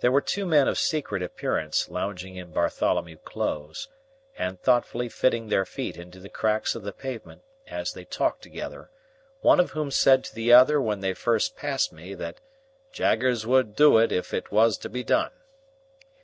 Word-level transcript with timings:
There 0.00 0.12
were 0.12 0.20
two 0.20 0.44
men 0.44 0.68
of 0.68 0.78
secret 0.78 1.22
appearance 1.22 1.88
lounging 1.88 2.36
in 2.36 2.52
Bartholomew 2.52 3.16
Close, 3.24 3.88
and 4.36 4.60
thoughtfully 4.60 5.08
fitting 5.08 5.48
their 5.48 5.64
feet 5.64 5.96
into 5.96 6.20
the 6.20 6.28
cracks 6.28 6.74
of 6.74 6.82
the 6.82 6.92
pavement 6.92 7.40
as 7.66 7.94
they 7.94 8.04
talked 8.04 8.42
together, 8.42 8.90
one 9.40 9.58
of 9.58 9.70
whom 9.70 9.90
said 9.90 10.24
to 10.24 10.34
the 10.34 10.52
other 10.52 10.78
when 10.78 11.00
they 11.00 11.14
first 11.14 11.56
passed 11.56 11.90
me, 11.90 12.12
that 12.16 12.42
"Jaggers 12.92 13.46
would 13.46 13.74
do 13.74 13.96
it 13.96 14.12
if 14.12 14.34
it 14.34 14.52
was 14.52 14.76
to 14.76 14.90
be 14.90 15.02
done." 15.02 15.32